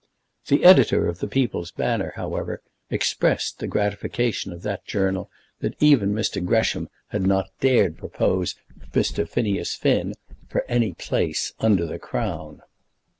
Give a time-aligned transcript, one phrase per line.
[0.47, 6.11] The editor of The People's Banner, however, expressed the gratification of that journal that even
[6.11, 6.43] Mr.
[6.43, 8.55] Gresham had not dared to propose
[8.93, 9.29] Mr.
[9.29, 10.15] Phineas Finn
[10.47, 12.63] for any place under the Crown.